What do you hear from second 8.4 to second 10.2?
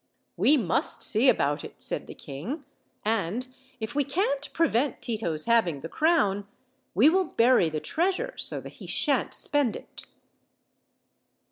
that he shan't spend it."